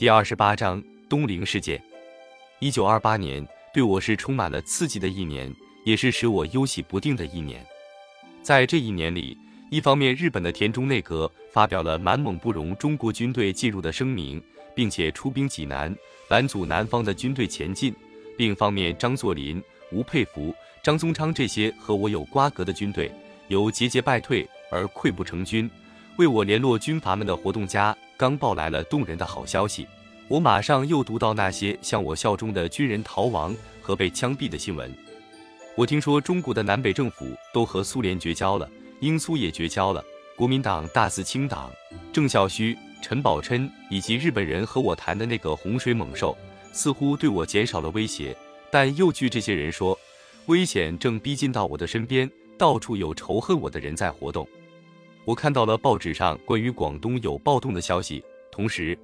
[0.00, 1.78] 第二十八章东陵事件。
[2.58, 7.62] 一九二八年对我是充满了刺激的一年，也是使我忧喜不定的一年。
[8.42, 9.36] 在这一年里，
[9.70, 14.42] 一方面，日本的田中内阁发表了满蒙不容中国军队进入的声明，
[14.74, 15.94] 并且出兵济南，
[16.30, 17.92] 拦阻南方的军队前进；
[18.38, 19.62] 另一方面，张作霖、
[19.92, 23.12] 吴佩孚、张宗昌这些和我有瓜葛的军队，
[23.48, 25.70] 由节节败退而溃不成军。
[26.16, 29.86] 为我联络军阀们的活动家刚报来了动人的好消息，
[30.28, 34.92] 我马上又读到那些向我效忠的军人逃亡和被枪毙的新闻。
[35.76, 38.68] 我听说中国的南北政府都和苏联绝交了。
[39.00, 40.04] 英苏也绝交了，
[40.36, 41.70] 国民党大肆清党，
[42.12, 46.36] 郑孝胥、陈宝琛以及日本人和我谈的那个洪水猛兽，
[46.70, 48.36] 似乎对我减少了威胁。
[48.70, 49.98] 但又据这些人说，
[50.46, 54.46] 危险正逼近到我的身边，到处有仇恨我的人在活动。
[55.30, 58.98] 我看到了报纸上关于广东有暴动的消息，同时，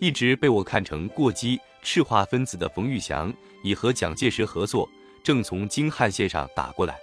[0.00, 3.30] 一直被我看成过激赤化分子的冯玉祥
[3.62, 4.88] 已和蒋介石合作，
[5.22, 6.96] 正从京汉线上打过来。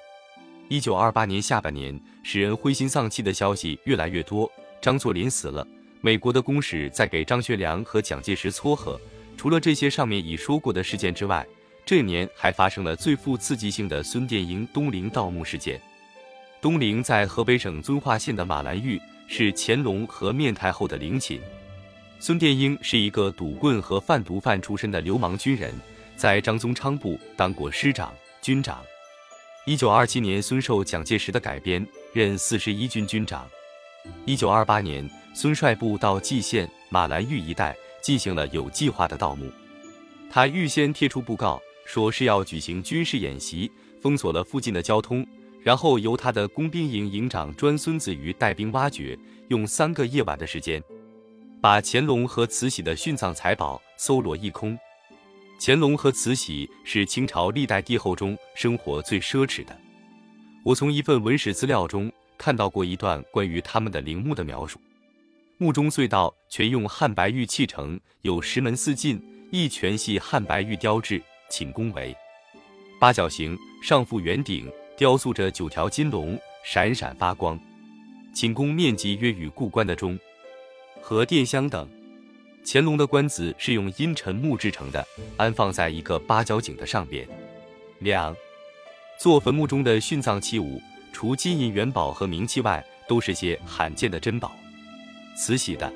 [0.67, 4.51] 一九二八年下半年，使人灰心丧气的消息越来越多。
[4.81, 5.63] 张作霖死了，
[6.01, 8.99] 美国的公使在给张学良和蒋介石撮合。
[9.37, 11.45] 除了这些上面已说过的事件之外，
[11.85, 15.79] 这年还发生了最富刺激性的孙殿英东陵盗墓事件。
[16.61, 21.39] 东陵在河北省遵化县的马兰峪，是乾隆和面太后的陵寝。
[22.19, 25.73] 孙殿英是一个赌棍和贩毒犯出身的流氓军人，
[26.17, 28.83] 在张宗昌部当过师长、军长。
[29.65, 33.47] 一九二七年，孙受蒋介石的改编，任四十一军军长。
[34.25, 39.49] 一九二八年，孙率部到蓟县马兰峪一带进行了有计划的盗墓。
[40.29, 43.71] 他预先贴出布告，说是要举行军事演习，
[44.01, 45.25] 封锁了附近的交通，
[45.61, 49.17] 然后由他的工兵营营长专孙子瑜带兵挖掘，
[49.49, 50.81] 用三个夜晚的时间，
[51.61, 54.77] 把乾隆和慈禧的殉葬财宝搜罗一空。
[55.59, 59.77] 乾隆和慈禧是清朝历代帝后中生活最奢侈的。
[60.63, 64.79] 我从一份文史资料中看到过一段关于他们的陵墓的描述：
[65.57, 69.21] 墓中隧道全用汉白玉砌成，有石门四进，
[69.51, 72.15] 一全系汉白玉雕制，寝宫为
[72.97, 77.57] 八角形，上覆圆顶，雕塑着九条金龙，闪闪发光。
[78.33, 80.19] 寝宫面积约与故宫的钟
[81.01, 81.87] 和殿相等。
[82.65, 85.07] 乾隆的棺子是用阴沉木制成的，
[85.37, 87.25] 安放在一个八角井的上边。
[87.99, 88.35] 两
[89.17, 90.81] 座坟墓中的殉葬器物，
[91.13, 94.51] 除金银元宝和冥器外，都是些罕见的珍宝。
[95.33, 95.89] 慈禧的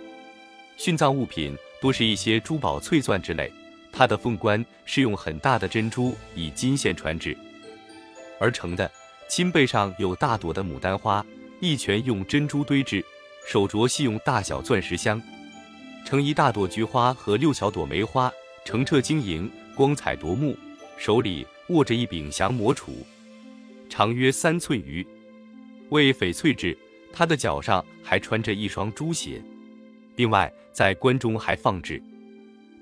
[0.80, 3.52] 殉葬物品多是一些珠宝翠钻之类。
[3.92, 7.38] 她的凤冠是用很大的珍珠以金线穿制
[8.44, 8.92] 而成的，
[9.30, 11.26] 亲背上有大朵的牡丹花，
[11.62, 13.02] 一拳用珍珠堆制。
[13.48, 15.22] 手镯系用大小钻石镶。
[16.06, 18.30] 成一大朵菊花和六小朵梅花，
[18.66, 20.58] 澄澈晶莹，光彩夺目。
[20.98, 22.92] 手里握着一柄降魔杵，
[23.90, 25.08] 长约三寸余，
[25.90, 26.78] 为翡翠制。
[27.14, 29.42] 他的脚上还穿着一双珠鞋。
[30.18, 32.02] 另外，在棺中还放置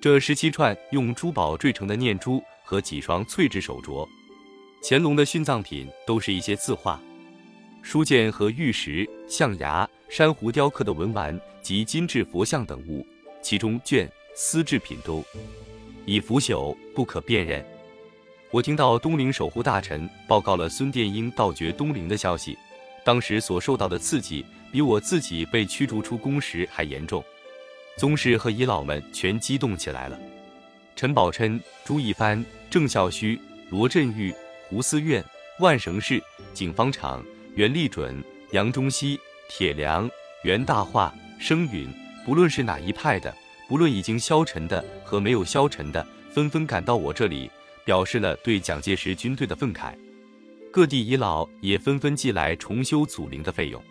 [0.01, 4.07] 这十七串用珠宝缀成的念珠和几双翠制手镯。
[4.83, 6.99] 乾隆的殉葬品都是一些字画、
[7.83, 13.05] 书剑和玉石、象牙、珊瑚雕刻的文玩及金制佛像等物。
[13.43, 15.23] 其中绢丝制品都
[16.05, 17.65] 已腐朽，不可辨认。
[18.51, 22.57] 我听到东陵守护大臣报告了孙殿英盗掘东陵的消息，
[23.03, 27.23] 当时所受到的刺激，比我自己被驱逐出宫时还严重。
[27.97, 30.19] 宗室和遗老们全激动起来了。
[30.95, 34.31] 陈宝琛、朱一帆、郑孝胥、罗振玉、
[34.71, 35.23] 吴思苑、
[35.59, 36.21] 万绳氏、
[36.53, 37.23] 景方场、
[37.55, 40.09] 袁立准、杨中西、铁良、
[40.43, 41.89] 袁大化、生允。
[42.25, 43.35] 不论是哪一派的，
[43.67, 47.49] 不论已经消沉的和没有消沉的，纷纷赶到我这里，
[47.83, 49.93] 表示了对蒋介石军队的愤慨。
[50.71, 53.83] 各地遗老也纷纷寄来重修祖陵的费用。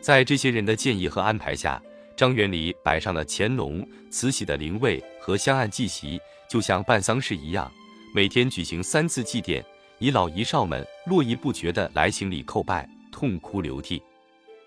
[0.00, 1.82] 在这些人的建议和安排下，
[2.16, 6.18] 张园里摆上了乾隆、慈禧的灵位和香案祭席，
[6.48, 7.70] 就像办丧事一样，
[8.14, 9.62] 每天举行三次祭奠。
[9.98, 14.02] 遗老遗少们络绎不绝地来行礼叩拜，痛哭流涕。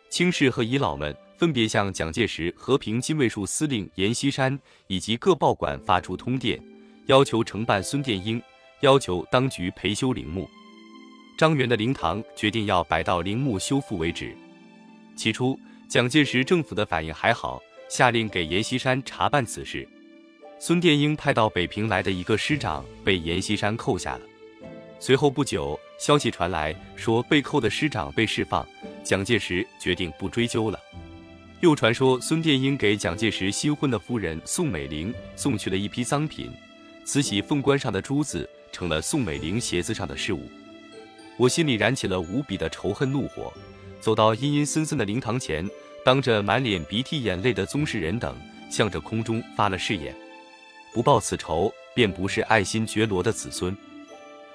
[0.09, 1.15] 清士和遗老们。
[1.39, 6.61] 分别向蒋介石和平金卫戍司令阎锡山以及各报馆发出通电，
[7.05, 8.41] 要求承办孙殿英，
[8.81, 10.45] 要求当局陪修陵墓。
[11.37, 14.35] 张园的灵堂决定要摆到陵墓修复为止。
[15.15, 19.87] 起初，蒋介石政府的反应还好，下令给阎锡山查办此事。
[20.59, 24.21] 孙殿英派到北平来的一个师长被阎锡山扣下了。
[25.01, 28.67] 随后不久，消息传来说被扣的师长被释放，
[29.01, 30.77] 蒋介石决定不追究了。
[31.61, 36.51] 又传说孙殿英给蒋介石新婚的夫人宋美龄送去了一批赃品，
[37.05, 40.49] 慈禧凤冠上的珠子成了宋美龄鞋子上的饰物。
[41.37, 43.53] 我心里燃起了无比的仇恨怒火，
[44.01, 45.65] 走到阴阴森森的灵堂前，
[46.03, 48.35] 当着满脸鼻涕眼泪的宗室人等，
[48.69, 50.13] 向着空中发了誓言：
[50.93, 53.75] 不报此仇，便不是爱新觉罗的子孙。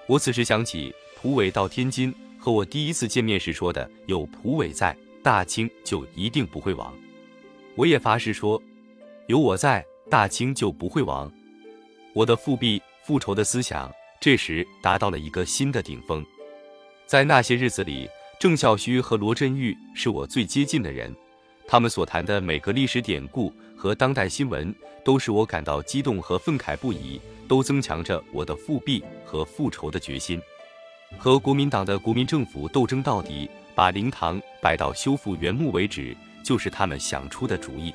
[0.07, 6.95] 我此时想起蒲伟到天津和我第一次见面时说的：“有蒲伟在。”大清就一定不会亡，
[7.77, 8.63] 我也发誓说，
[9.27, 11.33] 有我在，大清就不会亡。
[12.13, 13.91] 我的复辟复仇的思想
[14.21, 16.23] 这时达到了一个新的顶峰。
[17.07, 18.07] 在那些日子里，
[18.39, 21.11] 郑孝胥和罗振玉是我最接近的人，
[21.67, 24.75] 他们所谈的每个历史典故和当代新闻，
[25.05, 30.41] 都使我感到激动和愤慨不已，都增强着我的复辟和复仇的决心。
[31.19, 33.49] 和国民党的国民政府斗争到底。
[33.77, 37.93] 把灵堂摆到修复原木为止，就是他们想出的主意。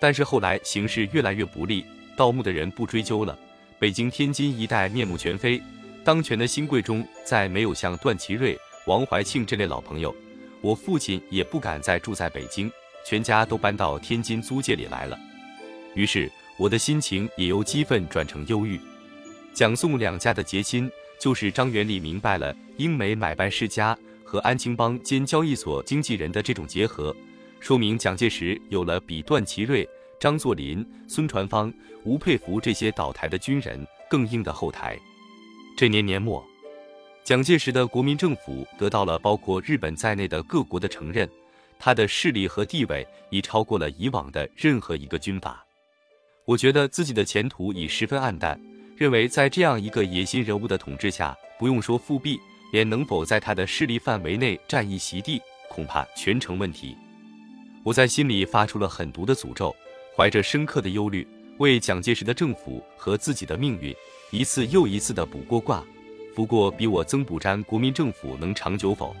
[0.00, 1.84] 但是后来形势越来越不利，
[2.16, 3.38] 盗墓的人不追究了，
[3.78, 5.60] 北京、天津一带面目全非。
[6.02, 10.16] 当权的新贵中再没有像段祺瑞、王怀庆这类老朋友，
[10.62, 12.72] 我父亲也不敢再住在北京，
[13.04, 15.18] 全家都搬到天津租界里来了。
[15.94, 18.80] 于是我的心情也由激愤转成忧郁。
[19.52, 20.90] 蒋宋两家的结亲，
[21.20, 23.96] 就是张元礼明白了英美买办世家。
[24.26, 27.14] 和安青帮兼交易所经纪人的这种结合，
[27.60, 31.72] 说明蒋介石有了比段祺瑞、张作霖、孙传芳、
[32.02, 34.98] 吴佩孚这些倒台的军人更硬的后台。
[35.76, 36.44] 这年年末，
[37.22, 41.28] 蒋介石的国民政府得到了包括日本在内的各国的承认，
[41.78, 45.64] 他的势力和地位已超过了以往的任何一个军阀。
[46.44, 48.60] 我觉得自己的前途已十分黯淡，
[48.96, 52.38] 认为在这样一个野心人物的统治下，不用说复辟。
[52.72, 56.96] 连能否在他的势力范围内占一席地，恐怕全成问题。
[57.84, 59.72] 我在心里发出了狠毒的诅咒，
[60.16, 61.24] 怀着深刻的忧虑，
[61.58, 63.94] 为蒋介石的政府和自己的命运，
[64.32, 65.84] 一次又一次的卜过卦，
[66.34, 69.14] 卜过比我曾补瞻国民政府能长久否，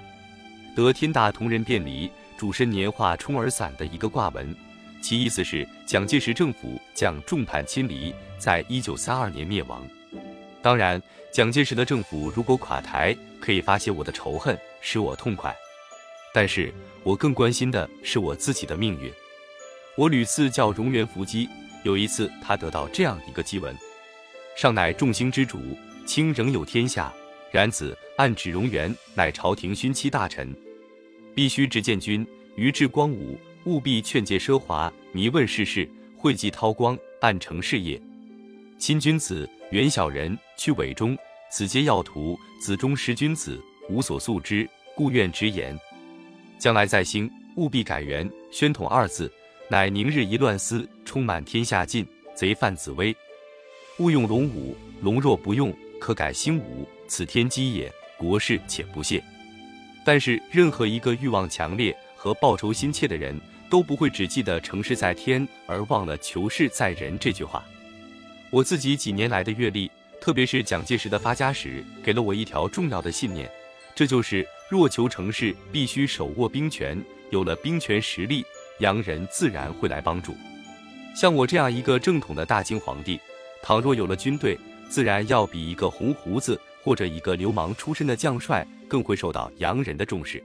[0.74, 4.54] 得天大同人便离，主身年画冲而散的一个卦文，
[5.02, 9.86] 其意思是蒋介石政府将众叛亲离，在一九三二年灭亡。
[10.62, 11.00] 当然，
[11.32, 15.54] 蒋介石的政府如果垮台，可以发泄我的仇恨，使我痛快。
[16.32, 16.72] 但是
[17.02, 19.12] 我更关心的是我自己的命运。
[19.96, 21.48] 我屡次叫荣源伏击，
[21.84, 23.76] 有一次他得到这样一个祭文
[24.56, 25.60] ：“上乃众星之主，
[26.06, 27.12] 卿仍有天下。
[27.52, 30.52] 然子暗指荣源乃朝廷勋戚大臣，
[31.34, 32.26] 必须直见君
[32.56, 38.00] 于至光武，务必劝诫奢华，迷问世事，讳忌韬光，暗成事业。
[38.78, 41.18] 亲君子。”远小人去伪忠，
[41.50, 45.76] 此皆要图子忠识君子，无所素之，故愿直言。
[46.60, 49.32] 将来在兴，务必改元，宣统二字，
[49.68, 52.06] 乃宁日一乱思，充满天下尽，
[52.36, 53.16] 贼犯紫薇。
[53.98, 57.92] 勿用龙武，龙若不用，可改兴武，此天机也。
[58.16, 59.20] 国事且不屑。
[60.04, 63.40] 但是任何一个欲望强烈和报仇心切的人，
[63.70, 67.64] 都不会只记得成事在天，而忘了求事在人这句话。
[68.50, 69.90] 我自己几年来的阅历，
[70.20, 73.50] 特别是蒋介石的发家史，给了我一条重要的信念，
[73.94, 77.02] 这就是若求成事，必须手握兵权。
[77.30, 78.44] 有了兵权实力，
[78.78, 80.36] 洋人自然会来帮助。
[81.16, 83.18] 像我这样一个正统的大清皇帝，
[83.60, 84.56] 倘若有了军队，
[84.88, 90.40] 自然要比一个红胡子或者一个流氓出身的将帅更会受到洋人的重视。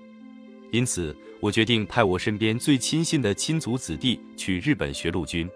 [0.72, 5.48] 因此，我决定派我身边最亲信的亲族子弟去日本学陆军。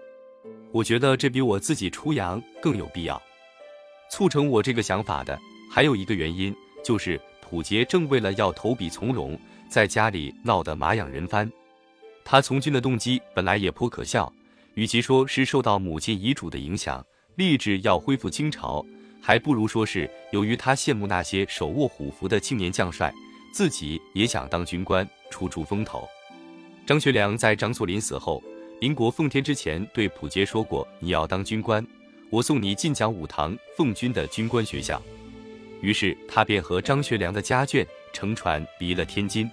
[0.70, 3.20] 我觉得这比我自己出洋更有必要。
[4.08, 5.36] 促成我这个想法的
[5.68, 9.36] 还有一个原因，就是溥杰正为了要投笔从戎，
[9.68, 11.50] 在家里闹得马仰人翻。
[12.24, 14.32] 他从军的动机本来也颇可笑，
[14.74, 18.86] 与其说是受到母亲遗嘱的影响，立志要恢复清朝，
[19.26, 23.10] 还不如说是由于他羡慕那些手握虎符的青年将帅，
[23.54, 26.06] 自己也想当军官出出风头。
[26.86, 28.42] 张学良在张作霖死后。
[28.80, 31.86] 民国奉天之前，对溥杰说过：“你要当军官，
[32.28, 35.00] 我送你进讲武堂奉军的军官学校。”
[35.80, 39.50] 于是他便和张学良的家眷乘船离了天津。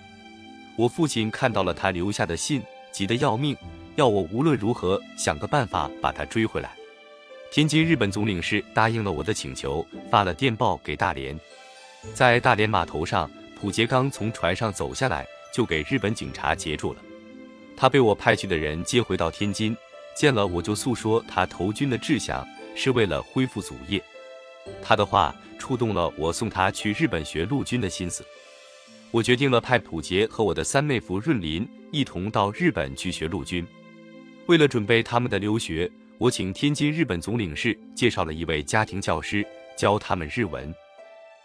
[0.76, 2.62] 我父亲看到了他留下的信，
[2.92, 3.56] 急得要命，
[3.96, 6.76] 要我无论如何想个办法把他追回来。
[7.52, 11.38] 天津日本总领事答应了我的请求，发了电报给大连。
[12.14, 13.30] 在大连码头上，
[13.60, 17.02] 溥杰刚从船上走下来，就给日本警察截住了。
[17.76, 19.76] 他被我派去的人接回到天津，
[20.16, 24.02] 见了我就诉说他投军的志向是为了恢复祖业。
[24.82, 28.26] 他的话触动了我送他去日本学陆军的心思。
[29.12, 33.68] 我决定了派普杰和我的三妹夫润林一同到日本去学陆军。
[34.46, 35.92] 为了准备他们的留学，
[36.22, 39.44] 我请天津日本总领事介绍了一位家庭教师
[39.76, 40.72] 教他们日文。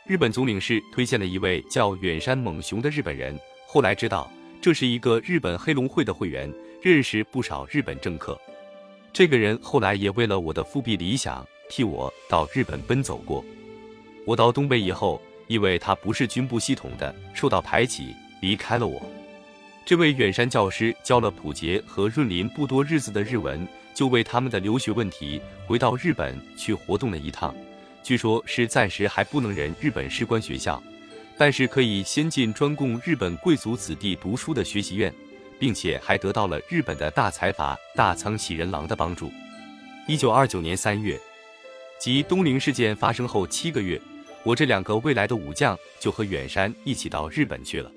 [0.04, 3.35] 日本总领事推荐了一位叫远山猛雄的日本人，
[3.66, 4.30] 后来知道
[4.61, 6.52] 这是一个日本黑龙会的会员，
[6.83, 8.38] 认识不少日本政客。
[9.14, 13.42] 这个人后来也为了我的复辟理想，替我到日本奔走过。
[14.26, 19.00] 我到东北以后，因为他不是军部系统的，受到排挤，离开了我。
[19.87, 27.54] 这位远山教师教了普杰和润林不多日子的日文，就为他们的留学问题回到日本去活动了一趟。
[28.02, 30.80] 据说，是暂时还不能人日本士官学校，
[31.38, 35.10] 但是可以先进专供日本贵族子弟读书的学习院，
[35.58, 39.32] 并且还得到了日本的大财阀大仓喜人郎的帮助。
[40.06, 41.18] 一九二九年三月，
[41.98, 43.98] 即东陵事件发生后七个月，
[44.42, 47.90] 我这两个未来的武将就和远山一起到日本去了。